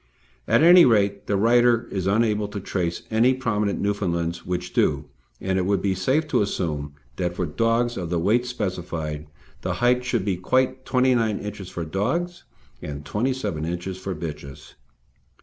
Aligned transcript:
At 0.47 0.63
any 0.63 0.83
rate, 0.83 1.27
the 1.27 1.37
writer 1.37 1.87
is 1.91 2.07
unable 2.07 2.47
to 2.47 2.59
trace 2.59 3.03
any 3.11 3.35
prominent 3.35 3.79
Newfoundlands 3.79 4.47
which 4.47 4.73
do, 4.73 5.05
and 5.39 5.59
it 5.59 5.67
would 5.67 5.79
be 5.83 5.93
safe 5.93 6.27
to 6.29 6.41
assume 6.41 6.95
that 7.17 7.35
for 7.35 7.45
dogs 7.45 7.97
of 7.97 8.09
the 8.09 8.17
weights 8.17 8.49
specified, 8.49 9.27
the 9.61 9.75
height 9.75 10.03
should 10.03 10.25
be 10.25 10.37
quite 10.37 10.85
29 10.87 11.37
inches 11.37 11.69
for 11.69 11.85
dogs, 11.85 12.45
and 12.81 13.05
27 13.05 13.63
inches 13.63 13.99
for 13.99 14.15
bitches. 14.15 14.73